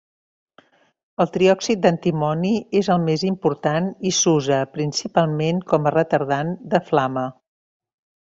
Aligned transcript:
El 1.25 1.27
triòxid 1.33 1.83
d'antimoni 1.83 2.53
és 2.79 2.89
el 2.95 3.03
més 3.09 3.25
important 3.29 3.91
i 4.13 4.15
s'usa 4.21 4.59
principalment 4.79 5.61
com 5.75 5.91
retardant 5.99 6.53
de 6.75 6.83
flama. 6.91 7.29